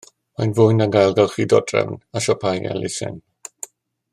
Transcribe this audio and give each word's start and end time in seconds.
Mae'n 0.39 0.53
fwy 0.59 0.77
nag 0.77 0.95
ailgylchu 1.01 1.45
dodrefn 1.53 1.93
a 2.21 2.25
siopau 2.29 2.65
elusen 2.73 3.21